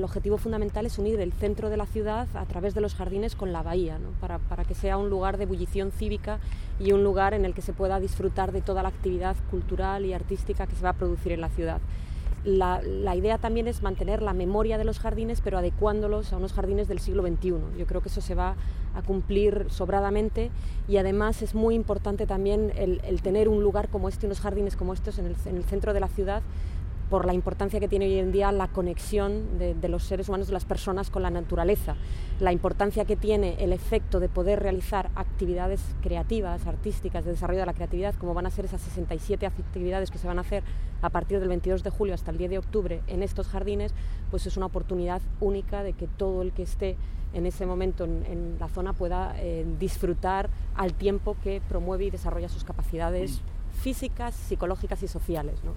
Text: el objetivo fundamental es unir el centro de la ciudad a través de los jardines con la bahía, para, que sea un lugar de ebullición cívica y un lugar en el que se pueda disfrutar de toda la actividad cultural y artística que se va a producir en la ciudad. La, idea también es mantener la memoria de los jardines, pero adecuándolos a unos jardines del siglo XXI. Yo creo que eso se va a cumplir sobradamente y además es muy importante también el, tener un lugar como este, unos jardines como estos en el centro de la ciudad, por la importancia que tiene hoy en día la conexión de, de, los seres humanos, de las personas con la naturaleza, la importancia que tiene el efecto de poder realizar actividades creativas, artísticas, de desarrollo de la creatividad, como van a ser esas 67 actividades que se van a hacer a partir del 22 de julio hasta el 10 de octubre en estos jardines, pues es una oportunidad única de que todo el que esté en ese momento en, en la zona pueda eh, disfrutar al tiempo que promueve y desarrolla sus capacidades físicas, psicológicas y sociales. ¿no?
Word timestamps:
el 0.00 0.04
objetivo 0.04 0.38
fundamental 0.38 0.86
es 0.86 0.98
unir 0.98 1.20
el 1.20 1.32
centro 1.32 1.68
de 1.68 1.76
la 1.76 1.84
ciudad 1.84 2.26
a 2.34 2.46
través 2.46 2.74
de 2.74 2.80
los 2.80 2.94
jardines 2.94 3.36
con 3.36 3.52
la 3.52 3.62
bahía, 3.62 3.98
para, 4.18 4.64
que 4.64 4.74
sea 4.74 4.96
un 4.96 5.10
lugar 5.10 5.36
de 5.36 5.44
ebullición 5.44 5.92
cívica 5.92 6.40
y 6.78 6.92
un 6.92 7.04
lugar 7.04 7.34
en 7.34 7.44
el 7.44 7.52
que 7.52 7.60
se 7.60 7.74
pueda 7.74 8.00
disfrutar 8.00 8.50
de 8.50 8.62
toda 8.62 8.82
la 8.82 8.88
actividad 8.88 9.36
cultural 9.50 10.06
y 10.06 10.14
artística 10.14 10.66
que 10.66 10.74
se 10.74 10.82
va 10.82 10.90
a 10.90 10.94
producir 10.94 11.32
en 11.32 11.42
la 11.42 11.50
ciudad. 11.50 11.80
La, 12.42 12.80
idea 13.14 13.36
también 13.36 13.68
es 13.68 13.82
mantener 13.82 14.22
la 14.22 14.32
memoria 14.32 14.78
de 14.78 14.84
los 14.84 14.98
jardines, 14.98 15.42
pero 15.42 15.58
adecuándolos 15.58 16.32
a 16.32 16.38
unos 16.38 16.54
jardines 16.54 16.88
del 16.88 16.98
siglo 16.98 17.22
XXI. 17.22 17.54
Yo 17.78 17.86
creo 17.86 18.00
que 18.00 18.08
eso 18.08 18.22
se 18.22 18.34
va 18.34 18.56
a 18.94 19.02
cumplir 19.02 19.66
sobradamente 19.68 20.50
y 20.88 20.96
además 20.96 21.42
es 21.42 21.54
muy 21.54 21.74
importante 21.74 22.26
también 22.26 22.72
el, 22.76 23.20
tener 23.20 23.50
un 23.50 23.62
lugar 23.62 23.90
como 23.90 24.08
este, 24.08 24.24
unos 24.24 24.40
jardines 24.40 24.74
como 24.76 24.94
estos 24.94 25.18
en 25.18 25.26
el 25.26 25.64
centro 25.64 25.92
de 25.92 26.00
la 26.00 26.08
ciudad, 26.08 26.42
por 27.10 27.26
la 27.26 27.34
importancia 27.34 27.80
que 27.80 27.88
tiene 27.88 28.06
hoy 28.06 28.18
en 28.18 28.30
día 28.30 28.52
la 28.52 28.68
conexión 28.68 29.58
de, 29.58 29.74
de, 29.74 29.88
los 29.88 30.04
seres 30.04 30.28
humanos, 30.28 30.46
de 30.46 30.52
las 30.52 30.64
personas 30.64 31.10
con 31.10 31.22
la 31.22 31.30
naturaleza, 31.30 31.96
la 32.38 32.52
importancia 32.52 33.04
que 33.04 33.16
tiene 33.16 33.56
el 33.58 33.72
efecto 33.72 34.20
de 34.20 34.28
poder 34.28 34.60
realizar 34.60 35.10
actividades 35.16 35.82
creativas, 36.02 36.66
artísticas, 36.66 37.24
de 37.24 37.32
desarrollo 37.32 37.60
de 37.60 37.66
la 37.66 37.74
creatividad, 37.74 38.14
como 38.14 38.32
van 38.32 38.46
a 38.46 38.50
ser 38.50 38.64
esas 38.64 38.80
67 38.80 39.44
actividades 39.44 40.10
que 40.10 40.18
se 40.18 40.28
van 40.28 40.38
a 40.38 40.42
hacer 40.42 40.62
a 41.02 41.10
partir 41.10 41.40
del 41.40 41.48
22 41.48 41.82
de 41.82 41.90
julio 41.90 42.14
hasta 42.14 42.30
el 42.30 42.38
10 42.38 42.50
de 42.50 42.58
octubre 42.58 43.02
en 43.08 43.22
estos 43.22 43.48
jardines, 43.48 43.92
pues 44.30 44.46
es 44.46 44.56
una 44.56 44.66
oportunidad 44.66 45.20
única 45.40 45.82
de 45.82 45.94
que 45.94 46.06
todo 46.06 46.42
el 46.42 46.52
que 46.52 46.62
esté 46.62 46.96
en 47.32 47.46
ese 47.46 47.66
momento 47.66 48.04
en, 48.04 48.24
en 48.26 48.56
la 48.58 48.68
zona 48.68 48.92
pueda 48.92 49.34
eh, 49.38 49.64
disfrutar 49.78 50.50
al 50.74 50.94
tiempo 50.94 51.36
que 51.42 51.60
promueve 51.68 52.04
y 52.04 52.10
desarrolla 52.10 52.48
sus 52.48 52.64
capacidades 52.64 53.40
físicas, 53.80 54.34
psicológicas 54.34 55.02
y 55.02 55.08
sociales. 55.08 55.62
¿no? 55.64 55.68